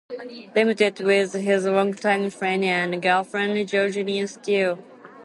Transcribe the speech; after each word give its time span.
Limited, 0.55 0.99
with 1.01 1.33
his 1.33 1.67
longtime 1.67 2.31
friend 2.31 2.63
and 2.65 2.99
girlfriend, 3.03 3.67
Georgiana 3.69 4.27
Steele. 4.27 4.83